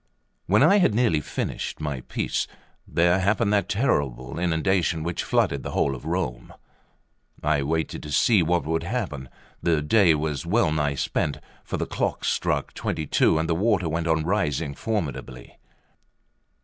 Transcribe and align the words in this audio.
LV 0.01 0.43
WHEN 0.53 0.63
I 0.63 0.77
had 0.79 0.95
nearly 0.95 1.21
finished 1.21 1.79
my 1.79 2.01
piece, 2.01 2.47
there 2.87 3.19
happened 3.19 3.53
that 3.53 3.69
terrible 3.69 4.39
inundation 4.39 5.03
which 5.03 5.23
flooded 5.23 5.61
the 5.61 5.73
whole 5.73 5.93
of 5.93 6.05
Rome. 6.05 6.55
I 7.43 7.61
waited 7.61 8.01
to 8.01 8.11
see 8.11 8.41
what 8.41 8.65
would 8.65 8.81
happen; 8.81 9.29
the 9.61 9.79
day 9.83 10.15
was 10.15 10.43
well 10.43 10.71
nigh 10.71 10.95
spent, 10.95 11.37
for 11.63 11.77
the 11.77 11.85
clocks 11.85 12.29
struck 12.29 12.73
twenty 12.73 13.05
two 13.05 13.37
and 13.37 13.47
the 13.47 13.53
water 13.53 13.87
went 13.87 14.07
on 14.07 14.23
rising 14.25 14.73
formidably. 14.73 15.59